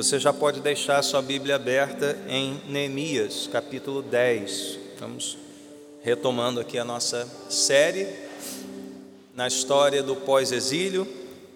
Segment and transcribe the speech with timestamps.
[0.00, 4.78] Você já pode deixar sua Bíblia aberta em Neemias, capítulo 10.
[4.98, 5.36] Vamos
[6.02, 8.08] retomando aqui a nossa série
[9.34, 11.06] na história do pós-exílio,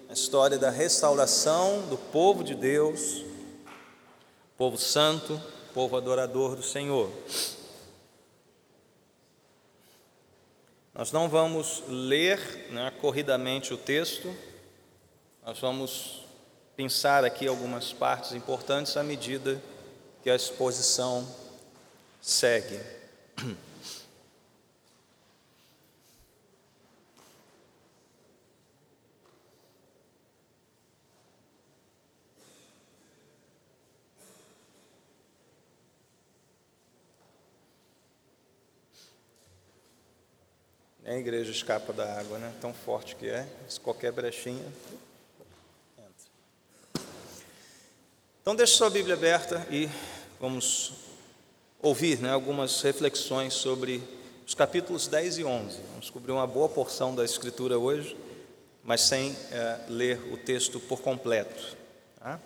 [0.07, 3.25] a história da restauração do povo de Deus,
[4.55, 5.41] povo santo,
[5.73, 7.09] povo adorador do Senhor.
[10.93, 14.31] Nós não vamos ler né, corridamente o texto,
[15.43, 16.24] nós vamos
[16.75, 19.61] pensar aqui algumas partes importantes à medida
[20.21, 21.25] que a exposição
[22.21, 22.79] segue.
[41.05, 42.51] a igreja escapa da água, né?
[42.59, 43.47] Tão forte que é,
[43.81, 44.65] qualquer brechinha
[48.45, 49.89] Então, deixe sua Bíblia aberta e
[50.39, 50.93] vamos
[51.81, 54.03] ouvir né, algumas reflexões sobre
[54.45, 55.79] os capítulos 10 e 11.
[55.89, 58.15] Vamos cobrir uma boa porção da Escritura hoje,
[58.83, 61.75] mas sem é, ler o texto por completo.
[62.19, 62.39] Tá?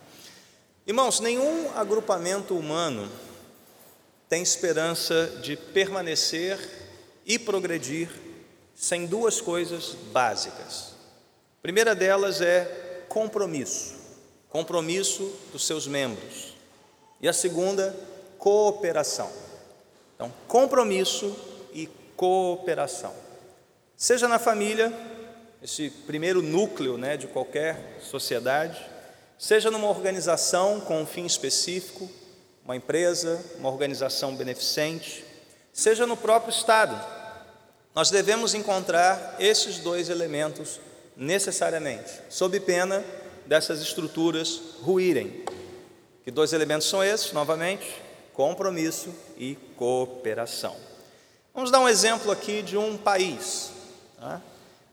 [0.87, 3.11] Irmãos, nenhum agrupamento humano
[4.29, 6.57] tem esperança de permanecer
[7.25, 8.09] e progredir
[8.73, 10.93] sem duas coisas básicas.
[11.59, 13.98] A primeira delas é compromisso
[14.49, 16.53] compromisso dos seus membros.
[17.21, 17.95] E a segunda,
[18.37, 19.29] cooperação.
[20.15, 21.35] Então, compromisso
[21.73, 23.13] e cooperação.
[23.95, 24.93] Seja na família,
[25.61, 28.79] esse primeiro núcleo né, de qualquer sociedade,
[29.37, 32.09] seja numa organização com um fim específico,
[32.63, 35.25] uma empresa, uma organização beneficente,
[35.73, 36.99] seja no próprio Estado,
[37.95, 40.79] nós devemos encontrar esses dois elementos
[41.17, 43.03] necessariamente, sob pena
[43.49, 45.43] dessas estruturas ruírem.
[46.23, 47.83] Que dois elementos são esses, novamente?
[48.31, 50.75] Compromisso e cooperação.
[51.51, 53.71] Vamos dar um exemplo aqui de um país.
[54.19, 54.39] Tá?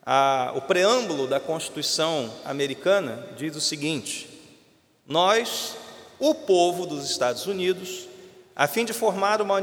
[0.06, 4.27] A, o preâmbulo da Constituição americana diz o seguinte:
[5.06, 5.77] Nós,
[6.19, 8.09] o povo dos Estados Unidos,
[8.56, 9.56] a fim de formar uma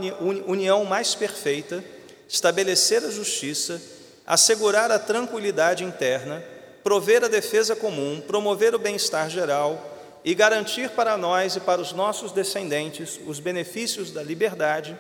[0.46, 1.84] união mais perfeita,
[2.30, 3.82] estabelecer a justiça,
[4.24, 6.44] assegurar a tranquilidade interna,
[6.84, 9.92] prover a defesa comum, promover o bem-estar geral
[10.24, 14.98] e garantir para nós e para os nossos descendentes os benefícios da liberdade,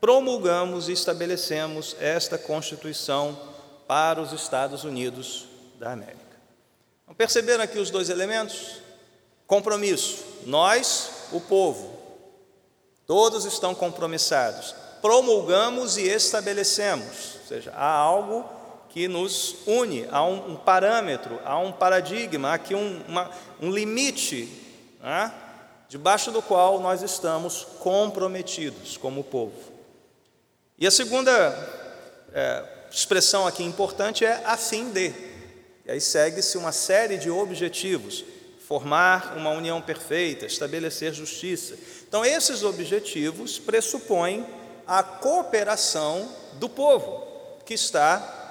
[0.00, 3.38] promulgamos e estabelecemos esta Constituição
[3.86, 5.46] para os Estados Unidos
[5.78, 6.18] da América.
[7.04, 8.78] Então, perceberam aqui os dois elementos?
[9.46, 11.98] Compromisso, nós, o povo,
[13.06, 14.74] todos estão compromissados.
[15.00, 18.48] Promulgamos e estabelecemos, ou seja, há algo
[18.92, 23.00] que nos une a um, um parâmetro, a um paradigma, aqui um,
[23.60, 24.48] um limite,
[25.00, 25.32] né,
[25.88, 29.72] debaixo do qual nós estamos comprometidos como povo.
[30.78, 31.32] E a segunda
[32.34, 35.14] é, expressão aqui importante é a fim de.
[35.86, 38.24] E aí segue-se uma série de objetivos:
[38.66, 41.76] formar uma união perfeita, estabelecer justiça.
[42.06, 44.46] Então, esses objetivos pressupõem
[44.86, 47.26] a cooperação do povo
[47.64, 48.41] que está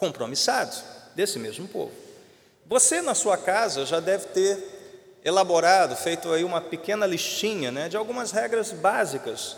[0.00, 0.82] compromissados
[1.14, 1.92] desse mesmo povo.
[2.66, 7.96] Você, na sua casa, já deve ter elaborado, feito aí uma pequena listinha né, de
[7.96, 9.56] algumas regras básicas,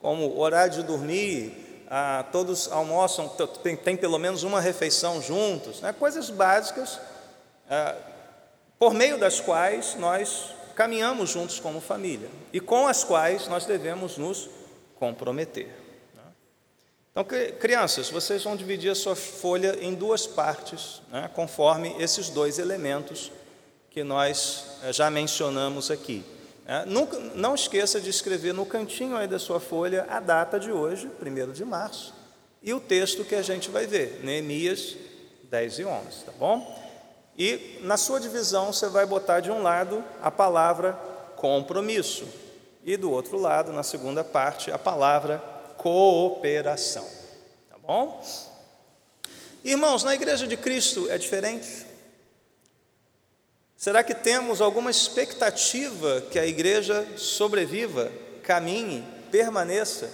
[0.00, 3.28] como horário de dormir, ah, todos almoçam,
[3.62, 6.98] tem, tem, pelo menos uma refeição juntos, né, coisas básicas,
[7.70, 7.94] ah,
[8.78, 14.18] por meio das quais nós caminhamos juntos como família e com as quais nós devemos
[14.18, 14.50] nos
[14.98, 15.83] comprometer.
[17.16, 17.24] Então,
[17.60, 23.30] crianças, vocês vão dividir a sua folha em duas partes, né, conforme esses dois elementos
[23.88, 26.24] que nós eh, já mencionamos aqui.
[26.66, 30.72] É, nunca, não esqueça de escrever no cantinho aí da sua folha a data de
[30.72, 32.12] hoje, 1 de março,
[32.60, 34.96] e o texto que a gente vai ver, Neemias
[35.44, 36.82] 10 e 11, tá bom?
[37.38, 40.94] E na sua divisão você vai botar de um lado a palavra
[41.36, 42.26] compromisso,
[42.84, 45.53] e do outro lado, na segunda parte, a palavra
[45.84, 47.06] cooperação.
[47.68, 48.24] Tá bom?
[49.62, 51.84] Irmãos, na igreja de Cristo é diferente?
[53.76, 58.10] Será que temos alguma expectativa que a igreja sobreviva,
[58.42, 60.10] caminhe, permaneça,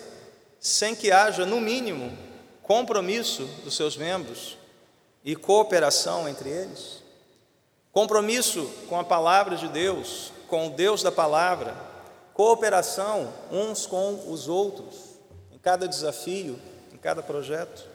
[0.59, 2.19] sem que haja, no mínimo,
[2.65, 4.59] compromisso dos seus membros
[5.25, 6.97] e cooperação entre eles?
[7.93, 11.77] Compromisso com a palavra de Deus, com o Deus da palavra,
[12.35, 15.10] cooperação uns com os outros
[15.63, 16.59] cada desafio,
[16.93, 17.87] em cada projeto.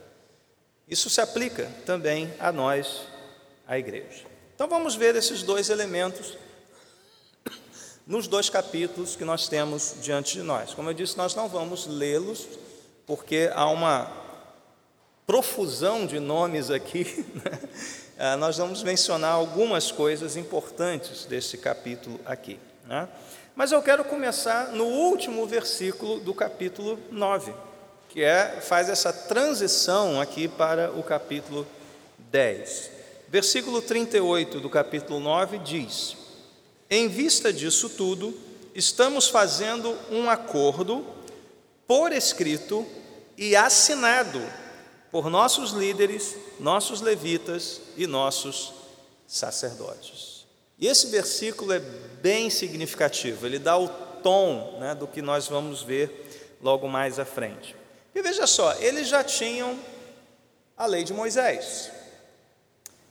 [0.88, 3.02] Isso se aplica também a nós,
[3.68, 4.26] a igreja.
[4.54, 6.38] Então vamos ver esses dois elementos
[8.06, 10.74] nos dois capítulos que nós temos diante de nós.
[10.74, 12.48] Como eu disse, nós não vamos lê-los,
[13.06, 14.12] porque há uma
[15.26, 17.26] profusão de nomes aqui.
[17.36, 17.60] Né?
[18.18, 22.58] Ah, nós vamos mencionar algumas coisas importantes desse capítulo aqui.
[22.86, 23.10] Né?
[23.56, 27.54] Mas eu quero começar no último versículo do capítulo 9,
[28.10, 31.66] que é, faz essa transição aqui para o capítulo
[32.32, 32.92] 10.
[33.30, 36.18] Versículo 38 do capítulo 9 diz:
[36.90, 38.38] Em vista disso tudo,
[38.74, 41.06] estamos fazendo um acordo
[41.88, 42.86] por escrito
[43.38, 44.42] e assinado
[45.10, 48.74] por nossos líderes, nossos levitas e nossos
[49.26, 50.35] sacerdotes.
[50.78, 55.84] E esse versículo é bem significativo, ele dá o tom né, do que nós vamos
[55.84, 57.76] ver logo mais à frente.
[58.14, 59.80] E veja só, eles já tinham
[60.76, 61.92] a lei de Moisés.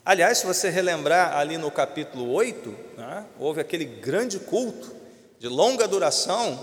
[0.05, 4.95] Aliás, se você relembrar ali no capítulo 8, né, houve aquele grande culto
[5.39, 6.63] de longa duração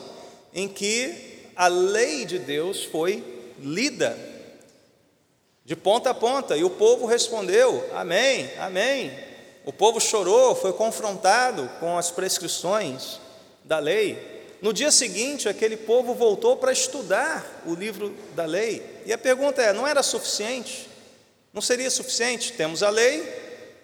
[0.53, 3.24] em que a lei de Deus foi
[3.59, 4.18] lida
[5.63, 9.31] de ponta a ponta e o povo respondeu: Amém, Amém.
[9.63, 13.19] O povo chorou, foi confrontado com as prescrições
[13.63, 14.58] da lei.
[14.62, 19.02] No dia seguinte, aquele povo voltou para estudar o livro da lei.
[19.06, 20.90] E a pergunta é: não era suficiente?
[21.54, 22.54] Não seria suficiente?
[22.54, 23.24] Temos a lei,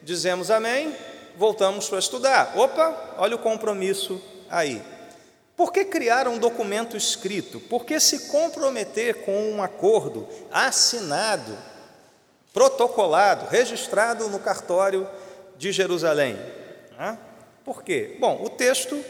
[0.02, 0.96] dizemos amém,
[1.36, 2.54] voltamos para estudar.
[2.58, 4.82] Opa, olha o compromisso aí.
[5.56, 7.60] Por que criar um documento escrito?
[7.60, 11.58] Por que se comprometer com um acordo assinado,
[12.54, 15.08] protocolado, registrado no cartório
[15.58, 16.38] de Jerusalém.
[17.64, 18.18] Por quê?
[18.20, 19.04] Bom, o texto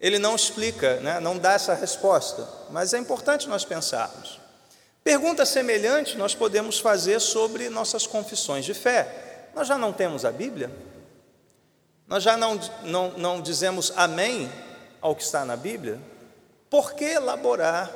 [0.00, 4.38] ele não explica, né, não dá essa resposta, mas é importante nós pensarmos.
[5.02, 9.48] Pergunta semelhante nós podemos fazer sobre nossas confissões de fé.
[9.54, 10.70] Nós já não temos a Bíblia?
[12.06, 14.50] Nós já não, não, não dizemos amém
[15.00, 15.98] ao que está na Bíblia?
[16.70, 17.90] Por que elaborar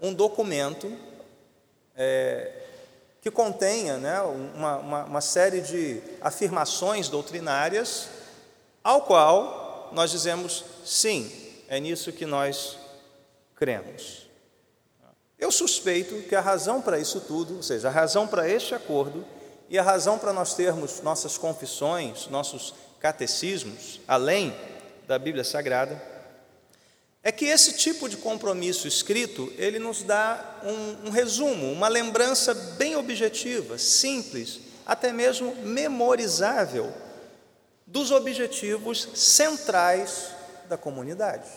[0.00, 0.96] um documento
[1.96, 2.52] é,
[3.24, 8.06] que contenha né, uma, uma, uma série de afirmações doutrinárias,
[8.82, 11.32] ao qual nós dizemos sim,
[11.66, 12.76] é nisso que nós
[13.56, 14.28] cremos.
[15.38, 19.24] Eu suspeito que a razão para isso tudo, ou seja, a razão para este acordo
[19.70, 24.54] e a razão para nós termos nossas confissões, nossos catecismos, além
[25.08, 26.13] da Bíblia Sagrada,
[27.26, 32.52] é que esse tipo de compromisso escrito, ele nos dá um, um, resumo, uma lembrança
[32.76, 36.92] bem objetiva, simples, até mesmo memorizável,
[37.86, 40.26] dos objetivos centrais
[40.68, 41.48] da comunidade.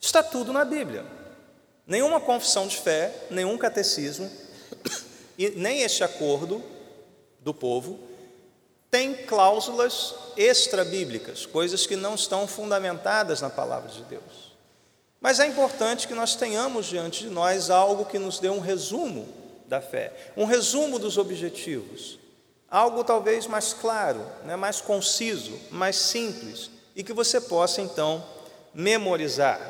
[0.00, 1.04] Está tudo na Bíblia.
[1.84, 4.30] Nenhuma confissão de fé, nenhum catecismo,
[5.36, 6.62] e nem este acordo
[7.40, 7.98] do povo
[8.88, 14.55] tem cláusulas extra-bíblicas, coisas que não estão fundamentadas na palavra de Deus.
[15.26, 19.26] Mas é importante que nós tenhamos diante de nós algo que nos dê um resumo
[19.66, 22.16] da fé, um resumo dos objetivos,
[22.70, 28.24] algo talvez mais claro, né, mais conciso, mais simples e que você possa então
[28.72, 29.60] memorizar.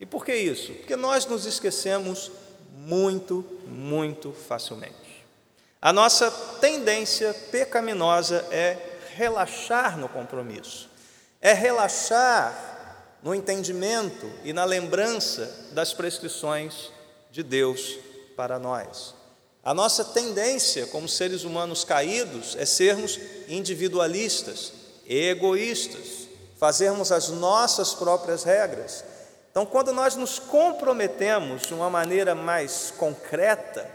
[0.00, 0.72] E por que isso?
[0.72, 2.32] Porque nós nos esquecemos
[2.74, 5.26] muito, muito facilmente.
[5.82, 6.30] A nossa
[6.62, 8.78] tendência pecaminosa é
[9.16, 10.88] relaxar no compromisso,
[11.42, 12.71] é relaxar
[13.22, 16.90] no entendimento e na lembrança das prescrições
[17.30, 17.98] de Deus
[18.36, 19.14] para nós.
[19.64, 24.72] A nossa tendência como seres humanos caídos é sermos individualistas,
[25.06, 26.26] egoístas,
[26.58, 29.04] fazermos as nossas próprias regras.
[29.50, 33.88] Então, quando nós nos comprometemos de uma maneira mais concreta,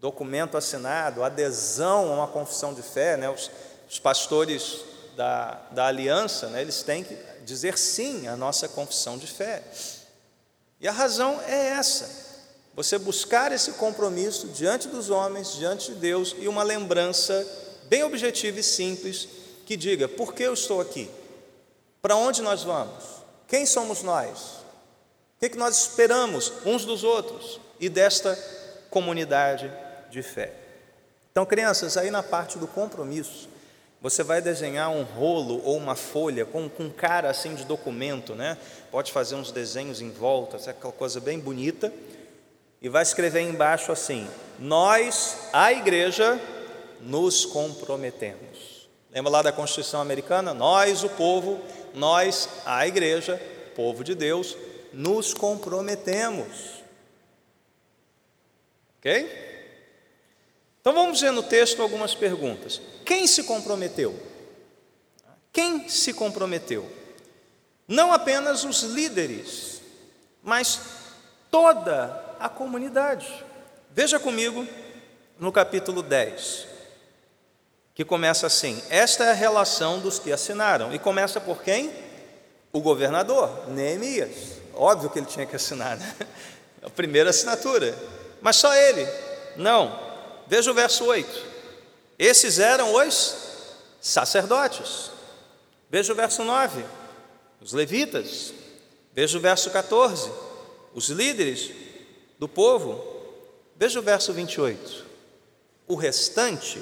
[0.00, 3.50] documento assinado, adesão a uma confissão de fé, né, os,
[3.90, 4.80] os pastores
[5.16, 9.62] da, da aliança, né, eles têm que dizer sim à nossa confissão de fé.
[10.80, 12.08] E a razão é essa:
[12.74, 17.46] você buscar esse compromisso diante dos homens, diante de Deus, e uma lembrança
[17.84, 19.28] bem objetiva e simples
[19.64, 21.10] que diga: por que eu estou aqui?
[22.02, 23.04] Para onde nós vamos?
[23.46, 24.38] Quem somos nós?
[25.36, 28.36] O que, que nós esperamos uns dos outros e desta
[28.90, 29.70] comunidade
[30.10, 30.52] de fé?
[31.30, 33.48] Então, crianças, aí na parte do compromisso,
[34.04, 38.58] você vai desenhar um rolo ou uma folha com, com cara assim de documento, né?
[38.90, 41.90] Pode fazer uns desenhos em volta, aquela coisa bem bonita,
[42.82, 46.38] e vai escrever embaixo assim: Nós, a igreja,
[47.00, 48.90] nos comprometemos.
[49.10, 50.52] Lembra lá da Constituição Americana?
[50.52, 51.58] Nós, o povo,
[51.94, 53.40] nós, a igreja,
[53.74, 54.54] povo de Deus,
[54.92, 56.82] nos comprometemos.
[58.98, 59.43] Ok?
[60.84, 62.78] Então vamos ver no texto algumas perguntas.
[63.06, 64.14] Quem se comprometeu?
[65.50, 66.86] Quem se comprometeu?
[67.88, 69.80] Não apenas os líderes,
[70.42, 70.78] mas
[71.50, 73.26] toda a comunidade.
[73.92, 74.68] Veja comigo
[75.38, 76.66] no capítulo 10,
[77.94, 80.94] que começa assim: Esta é a relação dos que assinaram.
[80.94, 81.90] E começa por quem?
[82.70, 84.60] O governador, Neemias.
[84.74, 86.14] Óbvio que ele tinha que assinar, né?
[86.84, 87.96] A primeira assinatura.
[88.42, 89.08] Mas só ele.
[89.56, 90.12] Não.
[90.46, 91.46] Veja o verso 8.
[92.18, 93.36] Esses eram os
[94.00, 95.10] sacerdotes.
[95.90, 96.84] Veja o verso 9.
[97.60, 98.52] Os levitas.
[99.14, 100.30] Veja o verso 14.
[100.94, 101.70] Os líderes
[102.38, 103.02] do povo.
[103.76, 105.04] Veja o verso 28.
[105.88, 106.80] O restante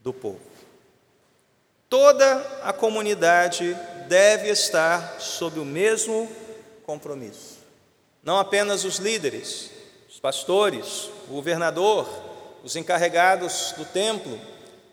[0.00, 0.40] do povo.
[1.88, 3.76] Toda a comunidade
[4.08, 6.30] deve estar sob o mesmo
[6.84, 7.58] compromisso.
[8.22, 9.70] Não apenas os líderes,
[10.08, 12.08] os pastores, o governador,
[12.64, 14.40] os encarregados do templo,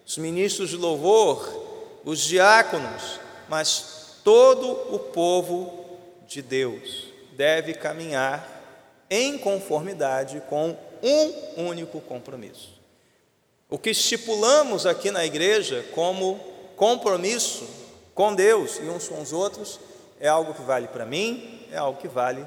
[0.06, 1.50] os ministros de louvor,
[2.04, 8.46] os diáconos, mas todo o povo de Deus deve caminhar
[9.10, 12.80] em conformidade com um único compromisso.
[13.70, 16.40] O que estipulamos aqui na igreja como
[16.76, 17.66] compromisso
[18.14, 19.80] com Deus e uns com os outros
[20.20, 22.46] é algo que vale para mim, é algo que vale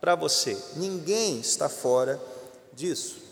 [0.00, 0.60] para você.
[0.74, 2.20] Ninguém está fora
[2.72, 3.25] disso.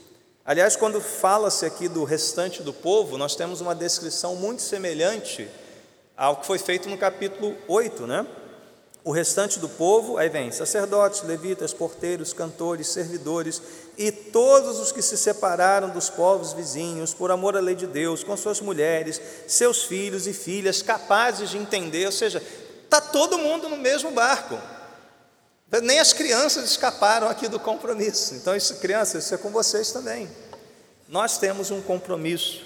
[0.46, 5.48] Aliás, quando fala-se aqui do restante do povo, nós temos uma descrição muito semelhante
[6.14, 8.26] ao que foi feito no capítulo 8, né?
[9.02, 13.62] O restante do povo, aí vem sacerdotes, levitas, porteiros, cantores, servidores
[13.96, 18.22] e todos os que se separaram dos povos vizinhos por amor à lei de Deus,
[18.22, 22.42] com suas mulheres, seus filhos e filhas, capazes de entender, ou seja,
[22.84, 24.58] está todo mundo no mesmo barco.
[25.82, 28.34] Nem as crianças escaparam aqui do compromisso.
[28.34, 30.28] Então, isso, crianças, isso é com vocês também.
[31.08, 32.64] Nós temos um compromisso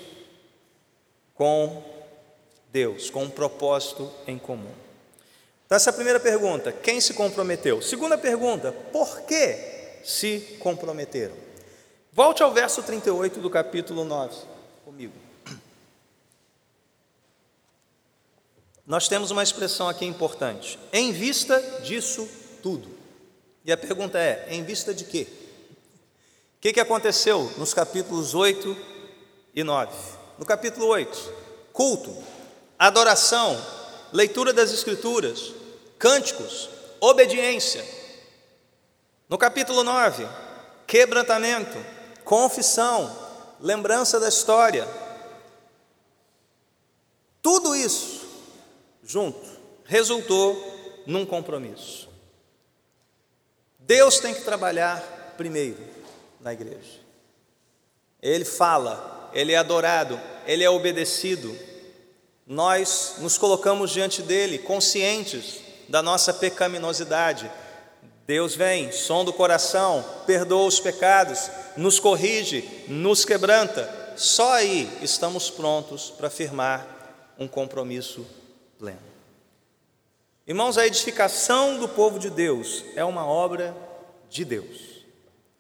[1.34, 1.82] com
[2.72, 4.72] Deus, com um propósito em comum.
[5.64, 7.80] Então, essa é a primeira pergunta: quem se comprometeu?
[7.80, 11.34] Segunda pergunta: por que se comprometeram?
[12.12, 14.34] Volte ao verso 38 do capítulo 9
[14.84, 15.14] comigo.
[18.86, 22.28] Nós temos uma expressão aqui importante: em vista disso
[22.62, 22.97] tudo.
[23.68, 25.26] E a pergunta é: em vista de quê?
[26.56, 28.74] O que, que aconteceu nos capítulos 8
[29.54, 29.92] e 9?
[30.38, 31.34] No capítulo 8,
[31.70, 32.16] culto,
[32.78, 33.62] adoração,
[34.10, 35.52] leitura das Escrituras,
[35.98, 37.84] cânticos, obediência.
[39.28, 40.26] No capítulo 9,
[40.86, 41.76] quebrantamento,
[42.24, 43.14] confissão,
[43.60, 44.88] lembrança da história.
[47.42, 48.26] Tudo isso
[49.04, 49.46] junto
[49.84, 52.07] resultou num compromisso.
[53.88, 55.78] Deus tem que trabalhar primeiro
[56.42, 57.00] na igreja.
[58.20, 61.56] Ele fala, ele é adorado, ele é obedecido.
[62.46, 67.50] Nós nos colocamos diante dele, conscientes da nossa pecaminosidade.
[68.26, 74.12] Deus vem, som do coração, perdoa os pecados, nos corrige, nos quebranta.
[74.18, 76.86] Só aí estamos prontos para firmar
[77.38, 78.26] um compromisso
[78.78, 79.07] pleno.
[80.48, 83.76] Irmãos, a edificação do povo de Deus é uma obra
[84.30, 85.04] de Deus.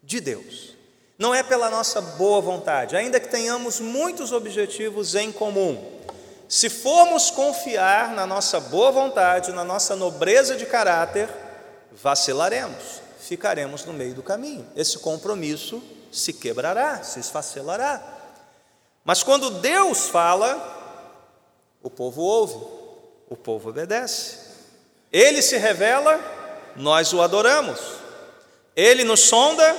[0.02, 0.74] De Deus.
[1.18, 6.00] Não é pela nossa boa vontade, ainda que tenhamos muitos objetivos em comum.
[6.48, 11.28] Se formos confiar na nossa boa vontade, na nossa nobreza de caráter,
[11.92, 14.66] vacilaremos, ficaremos no meio do caminho.
[14.74, 18.02] Esse compromisso se quebrará, se esfacelará.
[19.04, 20.56] Mas quando Deus fala,
[21.82, 22.56] o povo ouve,
[23.28, 24.47] o povo obedece.
[25.12, 26.20] Ele se revela,
[26.76, 27.80] nós o adoramos.
[28.76, 29.76] Ele nos sonda,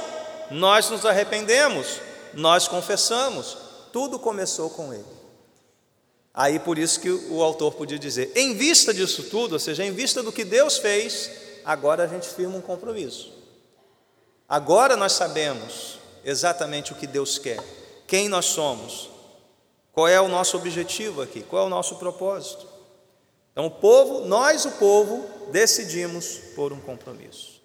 [0.51, 2.01] nós nos arrependemos,
[2.33, 3.57] nós confessamos.
[3.93, 5.19] Tudo começou com ele.
[6.33, 9.91] Aí por isso que o autor podia dizer: em vista disso tudo, ou seja, em
[9.91, 11.29] vista do que Deus fez,
[11.65, 13.33] agora a gente firma um compromisso.
[14.47, 17.59] Agora nós sabemos exatamente o que Deus quer,
[18.07, 19.09] quem nós somos,
[19.91, 22.68] qual é o nosso objetivo aqui, qual é o nosso propósito.
[23.59, 27.61] Então, o povo, nós, o povo, decidimos por um compromisso.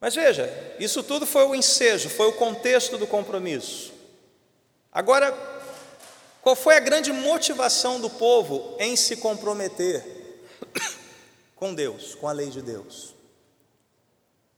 [0.00, 0.50] Mas veja,
[0.80, 3.92] isso tudo foi o ensejo, foi o contexto do compromisso.
[4.90, 5.36] Agora,
[6.40, 10.02] qual foi a grande motivação do povo em se comprometer
[11.54, 13.14] com Deus, com a lei de Deus?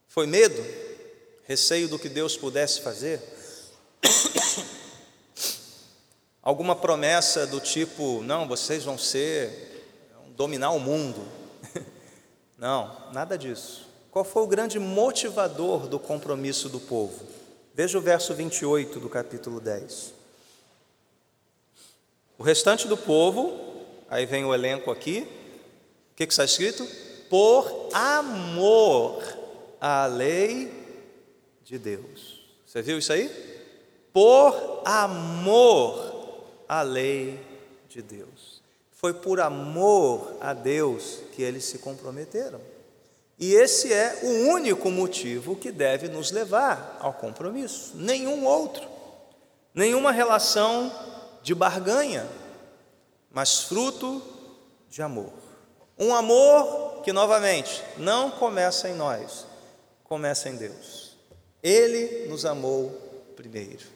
[0.06, 0.64] Foi medo?
[1.48, 3.20] Receio do que Deus pudesse fazer?
[6.40, 9.67] Alguma promessa do tipo, não, vocês vão ser
[10.38, 11.20] dominar o mundo.
[12.56, 13.86] Não, nada disso.
[14.10, 17.26] Qual foi o grande motivador do compromisso do povo?
[17.74, 20.14] Veja o verso 28 do capítulo 10.
[22.38, 25.28] O restante do povo, aí vem o elenco aqui,
[26.12, 26.88] o que, que está escrito?
[27.28, 29.22] por amor
[29.80, 30.72] à lei
[31.64, 32.40] de Deus.
[32.66, 33.30] Você viu isso aí?
[34.12, 37.38] Por amor à lei
[37.88, 38.37] de Deus.
[38.98, 42.60] Foi por amor a Deus que eles se comprometeram.
[43.38, 48.88] E esse é o único motivo que deve nos levar ao compromisso, nenhum outro,
[49.72, 50.92] nenhuma relação
[51.44, 52.26] de barganha,
[53.30, 54.20] mas fruto
[54.90, 55.32] de amor.
[55.96, 59.46] Um amor que, novamente, não começa em nós,
[60.02, 61.16] começa em Deus.
[61.62, 62.90] Ele nos amou
[63.36, 63.86] primeiro,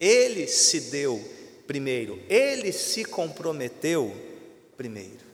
[0.00, 1.22] ele se deu
[1.68, 4.28] primeiro, ele se comprometeu
[4.80, 5.26] primeiro.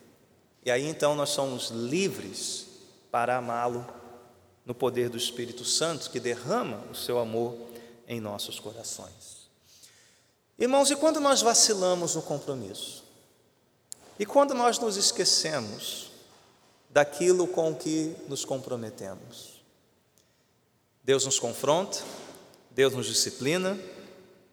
[0.65, 2.67] E aí então nós somos livres
[3.13, 3.87] para amá-lo
[4.65, 7.57] no poder do Espírito Santo que derrama o seu amor
[8.09, 9.49] em nossos corações.
[10.59, 13.05] Irmãos, e quando nós vacilamos no compromisso?
[14.19, 16.11] E quando nós nos esquecemos
[16.91, 19.63] daquilo com que nos comprometemos?
[21.05, 21.99] Deus nos confronta,
[22.73, 23.79] Deus nos disciplina,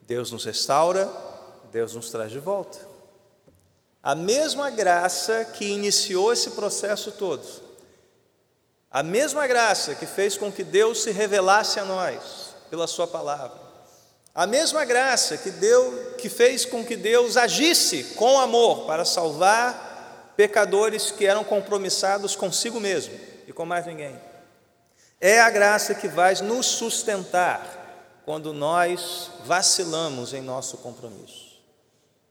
[0.02, 1.10] Deus nos restaura,
[1.72, 2.93] Deus nos traz de volta.
[4.04, 7.42] A mesma graça que iniciou esse processo todo,
[8.90, 13.58] a mesma graça que fez com que Deus se revelasse a nós pela Sua palavra,
[14.34, 20.32] a mesma graça que deu, que fez com que Deus agisse com amor para salvar
[20.36, 24.20] pecadores que eram compromissados consigo mesmo e com mais ninguém.
[25.18, 31.53] É a graça que vai nos sustentar quando nós vacilamos em nosso compromisso.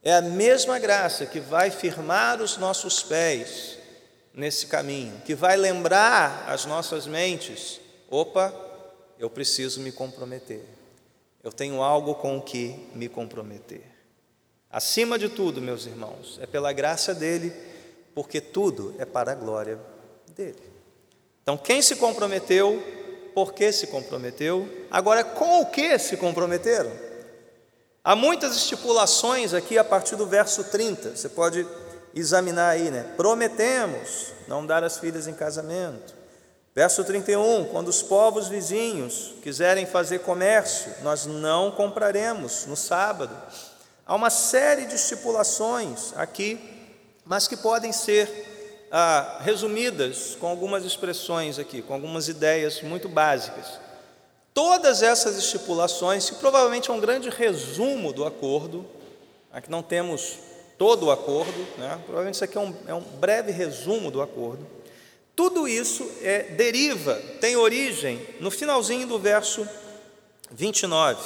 [0.04, 3.78] É a mesma graça que vai firmar os nossos pés
[4.34, 7.80] nesse caminho, que vai lembrar as nossas mentes:
[8.10, 8.54] opa,
[9.18, 10.62] eu preciso me comprometer.
[11.42, 13.84] Eu tenho algo com o que me comprometer.
[14.70, 17.54] Acima de tudo, meus irmãos, é pela graça dele,
[18.14, 19.80] porque tudo é para a glória
[20.36, 20.60] dele.
[21.42, 22.82] Então, quem se comprometeu,
[23.34, 24.68] por que se comprometeu?
[24.92, 26.92] Agora, com o que se comprometeram?
[28.06, 31.66] Há muitas estipulações aqui a partir do verso 30, você pode
[32.14, 33.14] examinar aí, né?
[33.16, 36.14] Prometemos não dar as filhas em casamento.
[36.76, 43.34] Verso 31: Quando os povos vizinhos quiserem fazer comércio, nós não compraremos no sábado.
[44.06, 46.60] Há uma série de estipulações aqui,
[47.24, 53.83] mas que podem ser ah, resumidas com algumas expressões aqui, com algumas ideias muito básicas.
[54.54, 58.86] Todas essas estipulações, que provavelmente é um grande resumo do acordo,
[59.52, 60.38] aqui não temos
[60.78, 62.00] todo o acordo, né?
[62.06, 64.66] provavelmente isso aqui é um, é um breve resumo do acordo
[65.36, 69.68] tudo isso é, deriva, tem origem no finalzinho do verso
[70.52, 71.20] 29.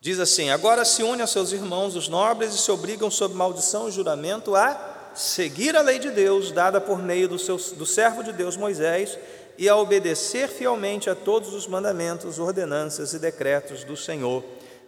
[0.00, 3.88] Diz assim: Agora se une a seus irmãos, os nobres, e se obrigam, sob maldição
[3.88, 8.24] e juramento, a seguir a lei de Deus, dada por meio do, seu, do servo
[8.24, 9.16] de Deus Moisés,
[9.58, 14.44] e a obedecer fielmente a todos os mandamentos, ordenanças e decretos do Senhor,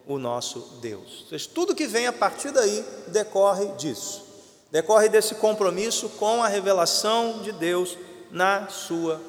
[0.06, 1.26] o nosso Deus.
[1.28, 4.24] Seja, tudo que vem a partir daí decorre disso,
[4.70, 7.96] decorre desse compromisso com a revelação de Deus
[8.30, 9.20] na Sua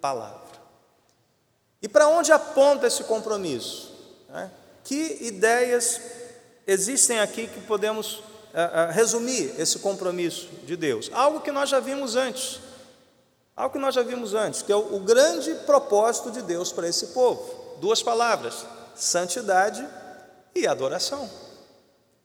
[0.00, 0.46] palavra.
[1.82, 3.92] E para onde aponta esse compromisso?
[4.28, 4.50] Né?
[4.84, 6.00] Que ideias
[6.66, 11.10] existem aqui que podemos uh, uh, resumir esse compromisso de Deus?
[11.12, 12.60] Algo que nós já vimos antes.
[13.56, 16.88] Algo que nós já vimos antes, que é o, o grande propósito de Deus para
[16.88, 17.78] esse povo.
[17.80, 19.86] Duas palavras: santidade
[20.54, 21.28] e adoração.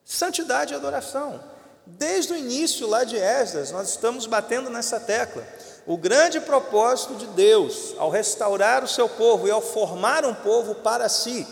[0.04, 1.42] Santidade e adoração.
[1.86, 5.44] Desde o início lá de Esdras, nós estamos batendo nessa tecla.
[5.86, 10.76] O grande propósito de Deus ao restaurar o seu povo e ao formar um povo
[10.76, 11.48] para si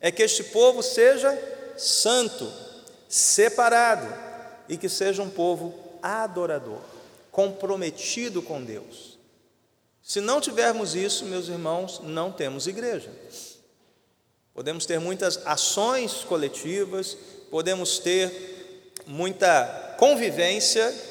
[0.00, 1.38] é que este povo seja
[1.76, 2.50] santo,
[3.08, 4.06] separado
[4.68, 6.80] e que seja um povo adorador,
[7.32, 9.18] comprometido com Deus.
[10.00, 13.10] Se não tivermos isso, meus irmãos, não temos igreja.
[14.54, 17.16] Podemos ter muitas ações coletivas,
[17.50, 21.10] podemos ter muita convivência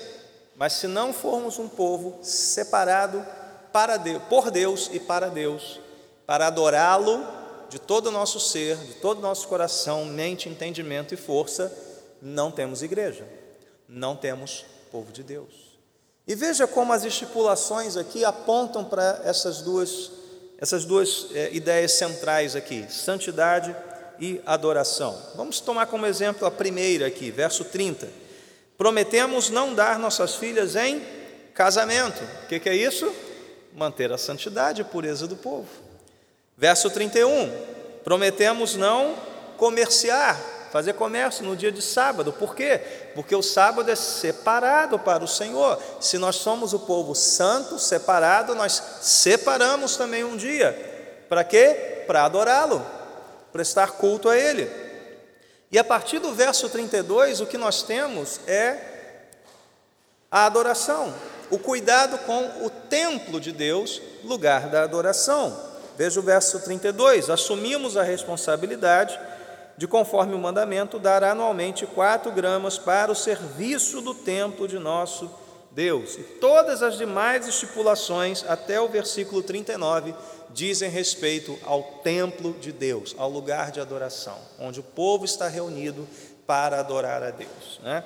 [0.62, 3.25] mas se não formos um povo separado
[3.73, 5.79] para Deus, por Deus e para Deus,
[6.27, 7.25] para adorá-lo
[7.67, 11.75] de todo o nosso ser, de todo o nosso coração, mente, entendimento e força,
[12.21, 13.27] não temos igreja,
[13.88, 15.70] não temos povo de Deus.
[16.27, 20.12] E veja como as estipulações aqui apontam para essas duas,
[20.60, 23.75] essas duas é, ideias centrais aqui: santidade
[24.19, 25.19] e adoração.
[25.36, 28.07] Vamos tomar como exemplo a primeira aqui, verso 30.
[28.77, 31.01] Prometemos não dar nossas filhas em
[31.53, 32.21] casamento.
[32.43, 33.12] O que, que é isso?
[33.73, 35.67] Manter a santidade e pureza do povo.
[36.57, 37.51] Verso 31.
[38.03, 39.15] Prometemos não
[39.57, 40.39] comerciar
[40.71, 42.31] fazer comércio no dia de sábado.
[42.31, 42.79] Por quê?
[43.13, 45.77] Porque o sábado é separado para o Senhor.
[45.99, 51.25] Se nós somos o povo santo, separado, nós separamos também um dia.
[51.27, 52.03] Para quê?
[52.07, 52.86] Para adorá-lo,
[53.51, 54.69] prestar culto a Ele.
[55.69, 58.77] E a partir do verso 32, o que nós temos é
[60.29, 61.13] a adoração,
[61.49, 65.69] o cuidado com o templo de Deus, lugar da adoração.
[65.97, 69.19] Veja o verso 32: assumimos a responsabilidade
[69.82, 75.28] de, conforme o mandamento, dar anualmente quatro gramas para o serviço do templo de nosso
[75.72, 76.20] Deus.
[76.20, 80.13] E todas as demais estipulações, até o versículo 39,
[80.52, 86.08] dizem respeito ao templo de Deus, ao lugar de adoração, onde o povo está reunido
[86.46, 87.80] para adorar a Deus.
[87.82, 88.04] Né?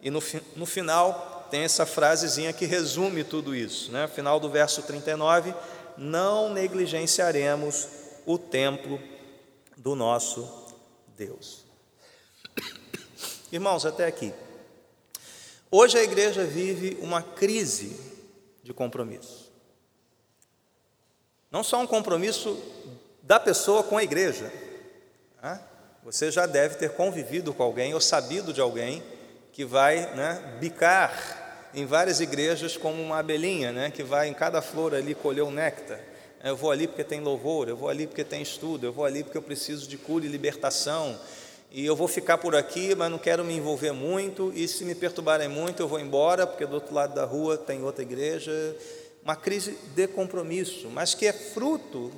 [0.00, 0.22] E no,
[0.54, 3.90] no final tem essa frasezinha que resume tudo isso.
[3.90, 4.06] Né?
[4.06, 5.52] Final do verso 39,
[5.98, 7.88] não negligenciaremos
[8.24, 9.00] o templo
[9.76, 10.65] do nosso
[11.16, 11.64] Deus.
[13.50, 14.32] Irmãos, até aqui.
[15.70, 17.98] Hoje a igreja vive uma crise
[18.62, 19.50] de compromisso.
[21.50, 22.62] Não só um compromisso
[23.22, 24.52] da pessoa com a igreja.
[25.42, 25.60] Né?
[26.04, 29.02] Você já deve ter convivido com alguém ou sabido de alguém
[29.52, 34.60] que vai né, bicar em várias igrejas como uma abelhinha, né, que vai em cada
[34.60, 35.98] flor ali colher o néctar.
[36.46, 39.24] Eu vou ali porque tem louvor, eu vou ali porque tem estudo, eu vou ali
[39.24, 41.18] porque eu preciso de cura e libertação,
[41.72, 44.94] e eu vou ficar por aqui, mas não quero me envolver muito, e se me
[44.94, 48.52] perturbarem muito, eu vou embora, porque do outro lado da rua tem outra igreja.
[49.24, 52.12] Uma crise de compromisso, mas que é fruto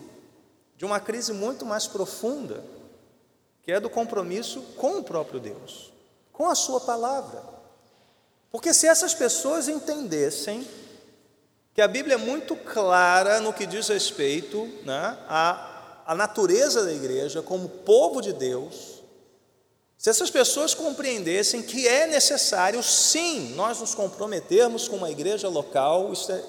[0.76, 2.62] de uma crise muito mais profunda,
[3.62, 5.90] que é do compromisso com o próprio Deus,
[6.34, 7.42] com a Sua palavra.
[8.52, 10.66] Porque se essas pessoas entendessem
[11.78, 16.92] que a Bíblia é muito clara no que diz respeito né, à, à natureza da
[16.92, 19.00] igreja como povo de Deus,
[19.96, 26.12] se essas pessoas compreendessem que é necessário, sim, nós nos comprometermos com uma igreja local,
[26.12, 26.42] isso é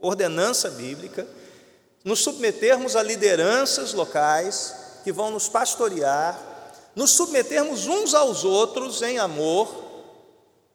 [0.00, 1.28] ordenança bíblica,
[2.02, 6.40] nos submetermos a lideranças locais que vão nos pastorear,
[6.96, 9.68] nos submetermos uns aos outros em amor,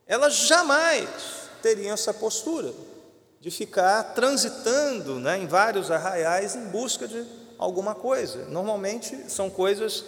[0.06, 1.10] elas jamais
[1.64, 2.72] teriam essa postura
[3.44, 7.26] de ficar transitando né, em vários arraiais em busca de
[7.58, 8.46] alguma coisa.
[8.46, 10.06] Normalmente são coisas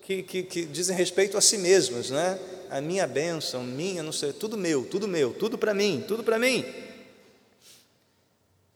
[0.00, 2.38] que, que, que dizem respeito a si mesmas, né?
[2.70, 6.38] A minha bênção, minha, não sei, tudo meu, tudo meu, tudo para mim, tudo para
[6.38, 6.64] mim.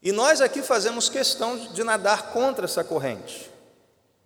[0.02, 3.50] E nós aqui fazemos questão de nadar contra essa corrente,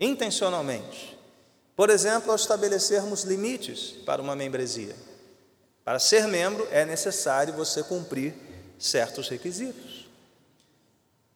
[0.01, 1.17] intencionalmente.
[1.77, 4.97] Por exemplo, ao estabelecermos limites para uma membresia.
[5.85, 8.46] Para ser membro é necessário você cumprir
[8.79, 10.07] certos requisitos.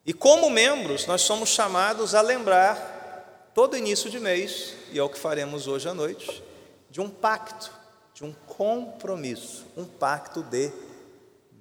[0.05, 5.09] E como membros, nós somos chamados a lembrar todo início de mês, e é o
[5.09, 6.43] que faremos hoje à noite,
[6.91, 7.71] de um pacto,
[8.15, 10.71] de um compromisso, um pacto de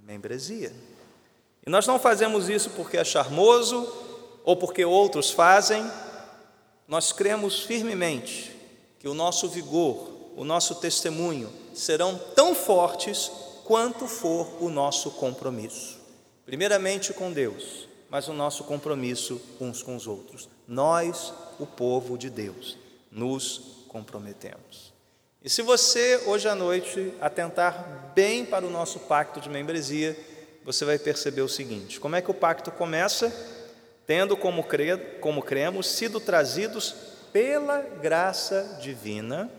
[0.04, 0.74] membresia.
[1.66, 3.88] E nós não fazemos isso porque é charmoso
[4.44, 5.86] ou porque outros fazem,
[6.88, 8.56] nós cremos firmemente
[9.00, 13.32] que o nosso vigor, o nosso testemunho serão tão fortes
[13.70, 16.00] quanto for o nosso compromisso.
[16.44, 20.50] Primeiramente com Deus, mas o nosso compromisso uns com os outros.
[20.68, 22.80] Nós o povo de Deus.
[23.12, 24.92] Nos comprometemos.
[25.44, 30.18] E se você, hoje à noite, atentar bem para o nosso pacto de membresia,
[30.66, 33.32] você vai perceber o seguinte: como é que o pacto começa?
[34.08, 34.98] Tendo como, cre...
[35.22, 36.96] como cremos sido trazidos
[37.32, 39.59] pela graça divina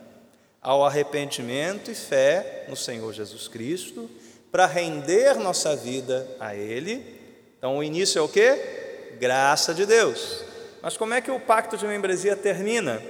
[0.63, 4.11] ao arrependimento e fé no Senhor Jesus Cristo,
[4.53, 7.19] para render nossa vida a Ele.
[7.57, 9.17] Então, o início é o que?
[9.19, 10.45] Graça de Deus.
[10.83, 13.03] Mas como é que o pacto de membresia termina?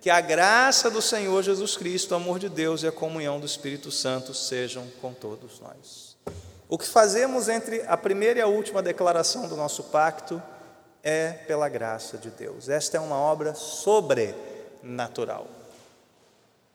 [0.00, 3.46] Que a graça do Senhor Jesus Cristo, o amor de Deus e a comunhão do
[3.46, 6.16] Espírito Santo sejam com todos nós.
[6.68, 10.40] O que fazemos entre a primeira e a última declaração do nosso pacto
[11.02, 12.68] é pela graça de Deus.
[12.68, 15.57] Esta é uma obra sobrenatural.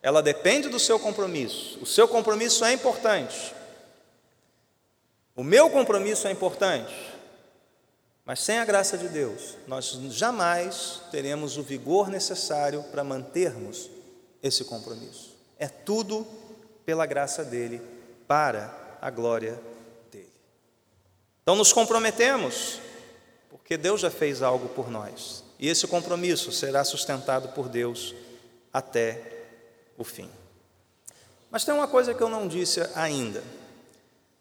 [0.03, 1.79] Ela depende do seu compromisso.
[1.81, 3.55] O seu compromisso é importante.
[5.33, 6.93] O meu compromisso é importante.
[8.25, 13.89] Mas sem a graça de Deus, nós jamais teremos o vigor necessário para mantermos
[14.41, 15.37] esse compromisso.
[15.57, 16.27] É tudo
[16.85, 17.81] pela graça dele,
[18.27, 19.59] para a glória
[20.11, 20.31] dele.
[21.41, 22.79] Então nos comprometemos,
[23.49, 28.13] porque Deus já fez algo por nós, e esse compromisso será sustentado por Deus
[28.71, 29.32] até
[30.03, 30.29] o fim.
[31.49, 33.43] Mas tem uma coisa que eu não disse ainda.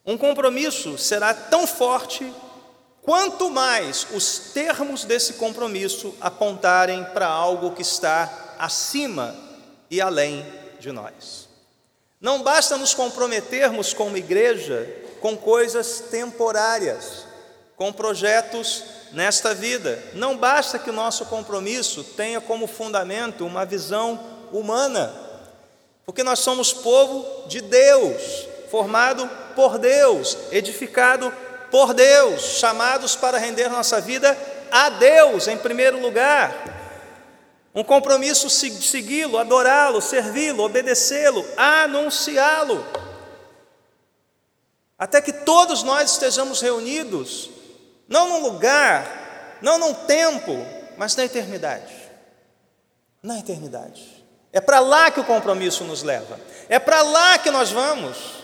[0.04, 2.30] Um compromisso será tão forte
[3.02, 9.34] Quanto mais os termos desse compromisso apontarem para algo que está acima
[9.90, 10.46] e além
[10.78, 11.48] de nós.
[12.20, 14.88] Não basta nos comprometermos como igreja
[15.20, 17.26] com coisas temporárias,
[17.76, 20.00] com projetos nesta vida.
[20.14, 24.20] Não basta que o nosso compromisso tenha como fundamento uma visão
[24.52, 25.12] humana,
[26.12, 31.32] porque nós somos povo de Deus, formado por Deus, edificado
[31.70, 34.36] por Deus, chamados para render nossa vida
[34.70, 36.54] a Deus em primeiro lugar.
[37.74, 42.86] Um compromisso de segui-lo, adorá-lo, servi-lo, obedecê-lo, anunciá-lo.
[44.98, 47.48] Até que todos nós estejamos reunidos,
[48.06, 50.52] não num lugar, não num tempo,
[50.98, 51.94] mas na eternidade.
[53.22, 54.11] Na eternidade.
[54.52, 56.38] É para lá que o compromisso nos leva,
[56.68, 58.42] é para lá que nós vamos.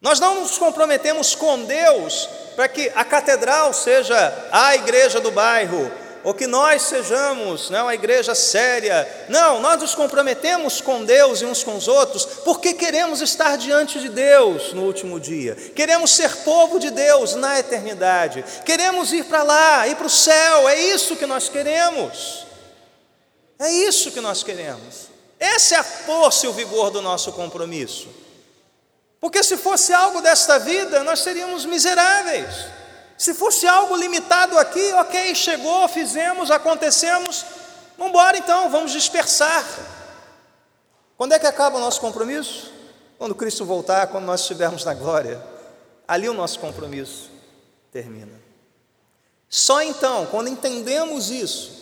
[0.00, 5.90] Nós não nos comprometemos com Deus para que a catedral seja a igreja do bairro,
[6.22, 9.06] ou que nós sejamos né, uma igreja séria.
[9.28, 13.98] Não, nós nos comprometemos com Deus e uns com os outros, porque queremos estar diante
[13.98, 19.42] de Deus no último dia, queremos ser povo de Deus na eternidade, queremos ir para
[19.42, 22.49] lá, ir para o céu, é isso que nós queremos.
[23.60, 25.08] É isso que nós queremos.
[25.38, 28.08] Essa é a força e o vigor do nosso compromisso.
[29.20, 32.48] Porque se fosse algo desta vida, nós seríamos miseráveis.
[33.18, 37.44] Se fosse algo limitado aqui, ok, chegou, fizemos, acontecemos,
[37.98, 39.62] vamos embora então, vamos dispersar.
[41.18, 42.72] Quando é que acaba o nosso compromisso?
[43.18, 45.38] Quando Cristo voltar, quando nós estivermos na glória.
[46.08, 47.30] Ali o nosso compromisso
[47.92, 48.40] termina.
[49.50, 51.79] Só então, quando entendemos isso,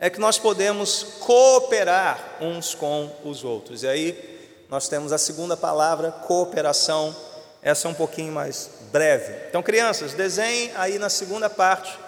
[0.00, 3.82] é que nós podemos cooperar uns com os outros.
[3.82, 7.14] E aí nós temos a segunda palavra, cooperação.
[7.60, 9.30] Essa é um pouquinho mais breve.
[9.50, 11.98] Então, crianças, desenhem aí na segunda parte,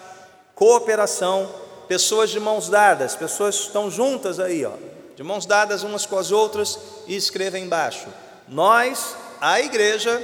[0.54, 1.54] cooperação,
[1.86, 4.72] pessoas de mãos dadas, pessoas estão juntas aí, ó,
[5.14, 8.06] de mãos dadas umas com as outras, e escreva embaixo:
[8.48, 10.22] Nós, a igreja,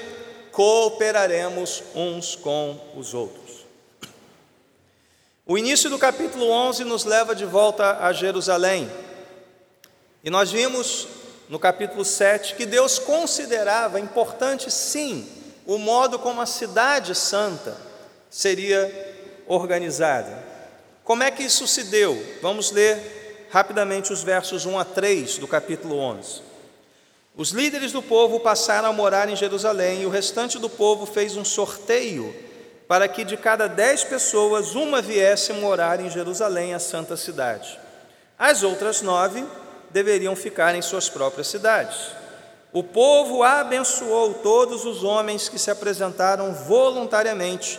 [0.53, 3.48] cooperaremos uns com os outros.
[5.51, 8.87] O início do capítulo 11 nos leva de volta a Jerusalém.
[10.23, 11.09] E nós vimos
[11.49, 15.27] no capítulo 7 que Deus considerava importante, sim,
[15.65, 17.75] o modo como a cidade santa
[18.29, 18.93] seria
[19.47, 20.45] organizada.
[21.03, 22.23] Como é que isso se deu?
[22.43, 26.43] Vamos ler rapidamente os versos 1 a 3 do capítulo 11.
[27.35, 31.39] Os líderes do povo passaram a morar em Jerusalém e o restante do povo fez
[31.39, 32.48] um sorteio
[32.89, 37.79] para que de cada dez pessoas uma viesse morar em Jerusalém, a santa cidade.
[38.39, 39.45] As outras nove
[39.91, 42.13] deveriam ficar em suas próprias cidades.
[42.73, 47.79] O povo abençoou todos os homens que se apresentaram voluntariamente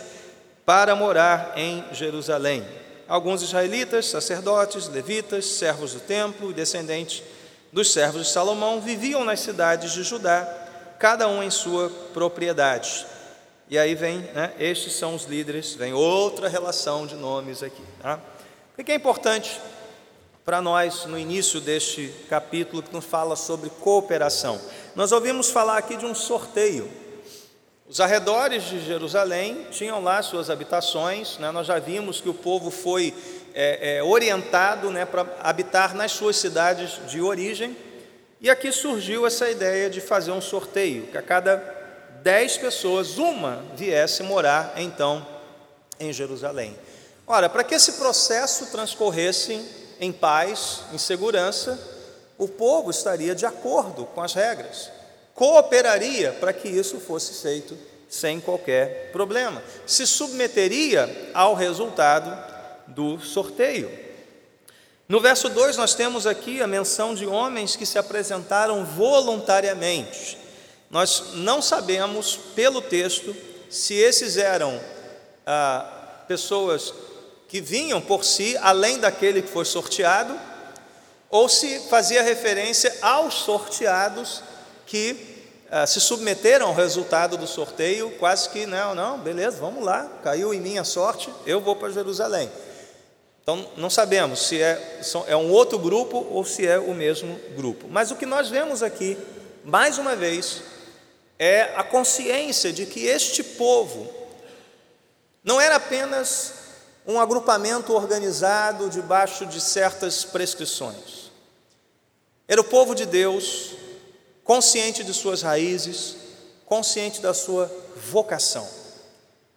[0.64, 2.64] para morar em Jerusalém.
[3.08, 7.24] Alguns israelitas, sacerdotes, levitas, servos do templo e descendentes
[7.72, 10.48] dos servos de Salomão viviam nas cidades de Judá,
[10.98, 13.06] cada um em sua propriedade.
[13.70, 17.84] E aí vem, né, estes são os líderes, vem outra relação de nomes aqui.
[18.02, 18.18] Tá?
[18.76, 19.60] O que é importante
[20.44, 24.60] para nós no início deste capítulo que nos fala sobre cooperação?
[24.96, 26.90] Nós ouvimos falar aqui de um sorteio.
[27.88, 31.52] Os arredores de Jerusalém tinham lá suas habitações, né?
[31.52, 33.14] nós já vimos que o povo foi
[33.54, 37.76] é, é, orientado né, para habitar nas suas cidades de origem,
[38.40, 41.79] e aqui surgiu essa ideia de fazer um sorteio, que a cada
[42.22, 45.26] dez pessoas, uma viesse morar então
[45.98, 46.76] em Jerusalém.
[47.26, 49.64] Ora, para que esse processo transcorresse
[50.00, 51.78] em paz, em segurança,
[52.36, 54.90] o povo estaria de acordo com as regras,
[55.34, 57.76] cooperaria para que isso fosse feito
[58.08, 62.36] sem qualquer problema, se submeteria ao resultado
[62.88, 63.90] do sorteio.
[65.08, 70.39] No verso 2, nós temos aqui a menção de homens que se apresentaram voluntariamente.
[70.90, 73.34] Nós não sabemos, pelo texto,
[73.70, 74.80] se esses eram
[75.46, 75.88] ah,
[76.26, 76.92] pessoas
[77.48, 80.38] que vinham por si, além daquele que foi sorteado,
[81.30, 84.42] ou se fazia referência aos sorteados
[84.84, 85.16] que
[85.70, 90.52] uh, se submeteram ao resultado do sorteio, quase que, não, não, beleza, vamos lá, caiu
[90.52, 92.50] em mim a sorte, eu vou para Jerusalém.
[93.42, 97.86] Então, não sabemos se é, é um outro grupo ou se é o mesmo grupo.
[97.88, 99.16] Mas o que nós vemos aqui,
[99.64, 100.62] mais uma vez,
[101.40, 104.06] é a consciência de que este povo
[105.42, 106.52] não era apenas
[107.06, 111.30] um agrupamento organizado debaixo de certas prescrições.
[112.46, 113.72] Era o povo de Deus,
[114.44, 116.14] consciente de suas raízes,
[116.66, 118.68] consciente da sua vocação.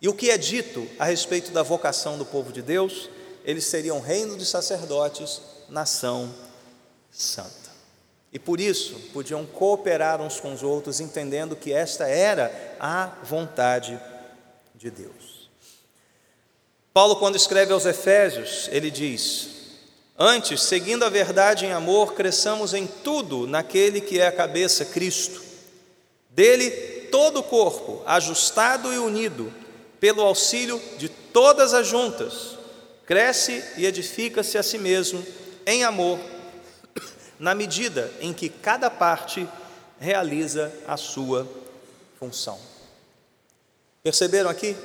[0.02, 3.10] E o que é dito a respeito da vocação do povo de Deus?
[3.44, 6.34] Eles seriam reino de sacerdotes, nação
[7.12, 7.63] santa.
[8.34, 14.00] E por isso podiam cooperar uns com os outros, entendendo que esta era a vontade
[14.74, 15.50] de Deus.
[16.92, 19.50] Paulo, quando escreve aos Efésios, ele diz:
[20.18, 25.42] Antes, seguindo a verdade em amor, cresçamos em tudo naquele que é a cabeça, Cristo.
[26.30, 26.72] Dele,
[27.12, 29.54] todo o corpo, ajustado e unido,
[30.00, 32.58] pelo auxílio de todas as juntas,
[33.06, 35.24] cresce e edifica-se a si mesmo
[35.66, 36.20] em amor,
[37.40, 39.48] na medida em que cada parte
[40.00, 41.48] realiza a sua
[42.20, 42.60] função.
[44.02, 44.76] Perceberam aqui?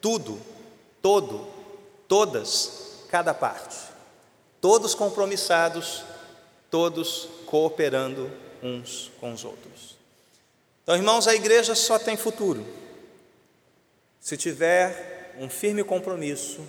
[0.00, 0.40] Tudo,
[1.00, 1.46] todo,
[2.08, 3.96] todas, cada parte
[4.66, 6.02] todos compromissados,
[6.68, 8.28] todos cooperando
[8.60, 9.96] uns com os outros.
[10.82, 12.66] Então, irmãos, a igreja só tem futuro
[14.20, 16.66] se tiver um firme compromisso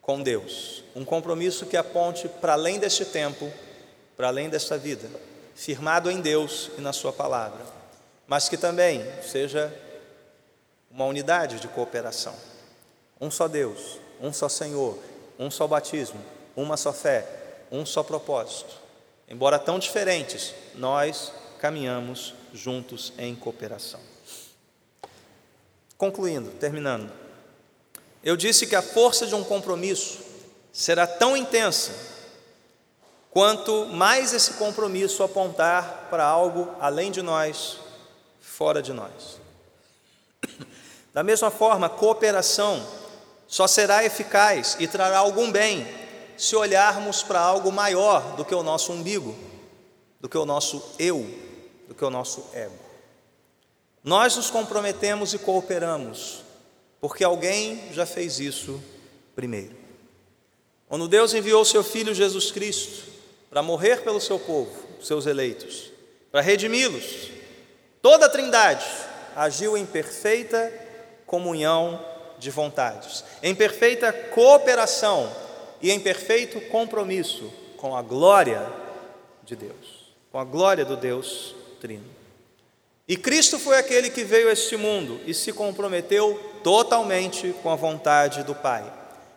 [0.00, 3.52] com Deus, um compromisso que aponte para além deste tempo,
[4.16, 5.08] para além desta vida,
[5.54, 7.64] firmado em Deus e na Sua palavra,
[8.26, 9.72] mas que também seja
[10.90, 12.34] uma unidade de cooperação.
[13.20, 14.98] Um só Deus, um só Senhor,
[15.38, 16.20] um só batismo,
[16.56, 17.26] uma só fé,
[17.70, 18.74] um só propósito.
[19.28, 24.00] Embora tão diferentes, nós caminhamos juntos em cooperação.
[25.98, 27.10] Concluindo, terminando,
[28.22, 30.18] eu disse que a força de um compromisso
[30.72, 32.15] será tão intensa
[33.36, 37.76] quanto mais esse compromisso apontar para algo além de nós,
[38.40, 39.38] fora de nós.
[41.12, 42.82] Da mesma forma, cooperação
[43.46, 45.86] só será eficaz e trará algum bem
[46.38, 49.36] se olharmos para algo maior do que o nosso umbigo,
[50.18, 51.20] do que o nosso eu,
[51.86, 52.78] do que o nosso ego.
[54.02, 56.42] Nós nos comprometemos e cooperamos,
[57.02, 58.82] porque alguém já fez isso
[59.34, 59.76] primeiro.
[60.88, 63.15] Quando Deus enviou seu Filho Jesus Cristo
[63.56, 64.70] para morrer pelo seu povo,
[65.02, 65.90] seus eleitos,
[66.30, 67.30] para redimi-los,
[68.02, 68.84] toda a Trindade
[69.34, 70.70] agiu em perfeita
[71.24, 71.98] comunhão
[72.38, 75.34] de vontades, em perfeita cooperação
[75.80, 78.70] e em perfeito compromisso com a glória
[79.42, 82.04] de Deus, com a glória do Deus Trino.
[83.08, 87.74] E Cristo foi aquele que veio a este mundo e se comprometeu totalmente com a
[87.74, 88.84] vontade do Pai,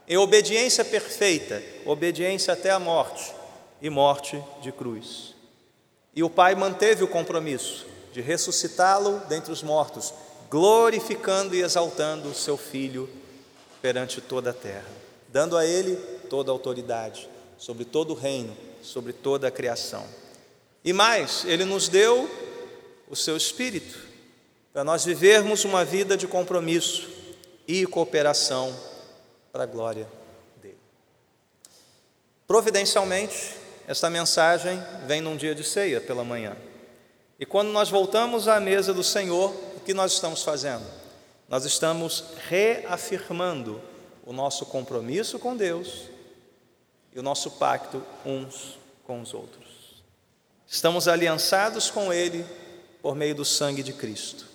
[0.06, 3.39] em obediência perfeita, obediência até a morte
[3.82, 5.36] e morte de cruz.
[6.16, 10.14] E o Pai manteve o compromisso de ressuscitá-lo dentre os mortos,
[10.50, 13.10] glorificando e exaltando o seu Filho
[13.82, 14.90] perante toda a terra,
[15.28, 15.96] dando a ele
[16.30, 20.06] toda a autoridade, sobre todo o reino, sobre toda a criação.
[20.84, 22.30] E mais, Ele nos deu
[23.10, 24.08] o seu Espírito,
[24.72, 27.10] para nós vivermos uma vida de compromisso
[27.68, 28.76] e cooperação
[29.52, 30.08] para a glória
[30.62, 30.78] dele.
[32.48, 33.56] Providencialmente,
[33.90, 36.56] esta mensagem vem num dia de ceia pela manhã.
[37.40, 40.86] E quando nós voltamos à mesa do Senhor, o que nós estamos fazendo?
[41.48, 43.82] Nós estamos reafirmando
[44.28, 46.04] o nosso compromisso com Deus
[47.16, 50.04] e o nosso pacto uns com os outros.
[50.68, 52.46] Estamos aliançados com Ele
[53.02, 54.46] por meio do sangue de Cristo,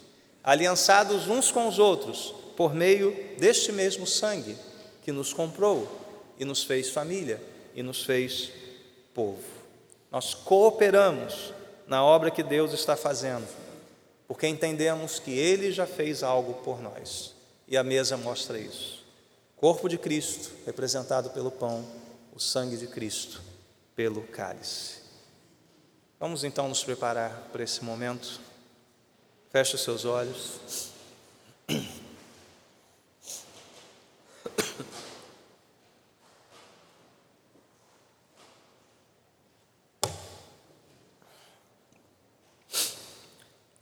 [0.44, 4.56] aliançados uns com os outros por meio deste mesmo sangue
[5.02, 5.90] que nos comprou
[6.38, 7.42] e nos fez família
[7.74, 8.62] e nos fez
[9.14, 9.42] povo.
[10.10, 11.52] Nós cooperamos
[11.86, 13.46] na obra que Deus está fazendo,
[14.26, 17.34] porque entendemos que Ele já fez algo por nós
[17.66, 19.04] e a mesa mostra isso.
[19.56, 21.84] Corpo de Cristo, representado pelo pão
[22.34, 23.40] o sangue de Cristo
[23.94, 24.98] pelo cálice.
[26.18, 28.40] Vamos então nos preparar para esse momento.
[29.50, 30.58] Feche os seus olhos.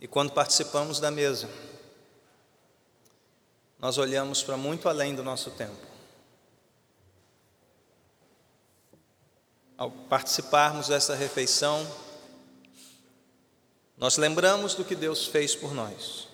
[0.02, 1.48] E quando participamos da mesa,
[3.78, 5.92] nós olhamos para muito além do nosso tempo.
[9.82, 11.84] ao participarmos dessa refeição,
[13.98, 16.28] nós lembramos do que Deus fez por nós.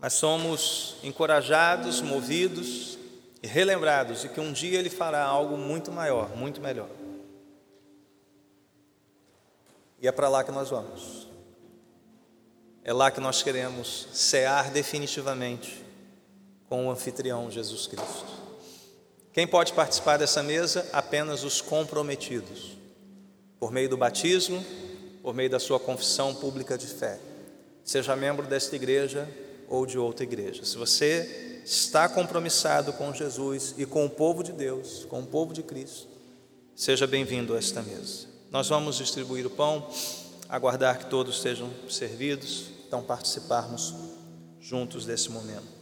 [0.00, 2.98] Mas somos encorajados, movidos
[3.40, 6.88] e relembrados de que um dia Ele fará algo muito maior, muito melhor.
[10.00, 11.26] E é para lá que nós vamos.
[12.84, 15.84] É lá que nós queremos cear definitivamente
[16.68, 18.26] com o anfitrião Jesus Cristo.
[19.32, 20.88] Quem pode participar dessa mesa?
[20.92, 22.76] Apenas os comprometidos,
[23.58, 24.64] por meio do batismo,
[25.22, 27.18] por meio da sua confissão pública de fé.
[27.84, 29.28] Seja membro desta igreja
[29.68, 30.64] ou de outra igreja.
[30.64, 35.52] Se você está compromissado com Jesus e com o povo de Deus, com o povo
[35.52, 36.06] de Cristo,
[36.74, 38.35] seja bem-vindo a esta mesa.
[38.50, 39.88] Nós vamos distribuir o pão,
[40.48, 43.94] aguardar que todos sejam servidos, então participarmos
[44.60, 45.76] juntos desse momento.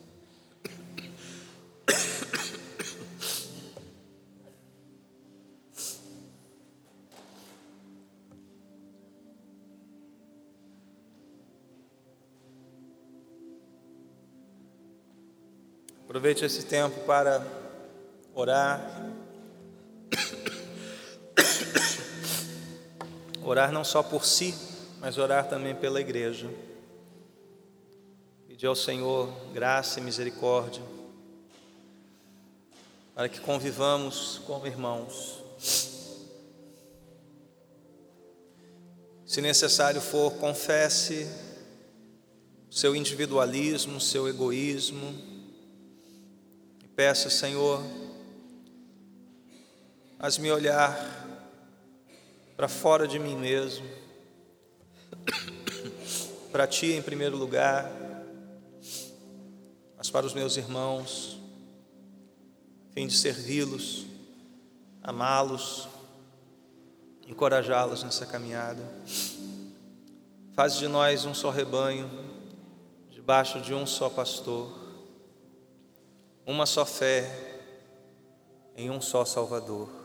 [16.14, 17.44] Aproveite esse tempo para
[18.34, 19.23] orar.
[23.44, 24.54] Orar não só por si,
[25.00, 26.50] mas orar também pela igreja.
[28.48, 30.82] Pedir ao Senhor graça e misericórdia,
[33.14, 35.42] para que convivamos como irmãos.
[39.26, 41.30] Se necessário for, confesse
[42.70, 45.34] seu individualismo, seu egoísmo,
[46.96, 47.82] Peça, Senhor,
[50.16, 51.23] mas me olhar
[52.56, 53.86] para fora de mim mesmo,
[56.52, 57.90] para Ti em primeiro lugar,
[59.96, 61.40] mas para os meus irmãos,
[62.90, 64.06] a fim de servi-los,
[65.02, 65.88] amá-los,
[67.26, 68.82] encorajá-los nessa caminhada.
[70.54, 72.08] Faz de nós um só rebanho,
[73.10, 74.84] debaixo de um só pastor
[76.46, 77.30] uma só fé
[78.76, 80.03] em um só Salvador.